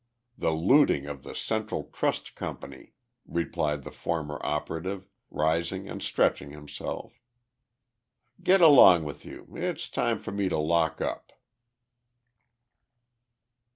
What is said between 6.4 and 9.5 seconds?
himself. "Get along with you.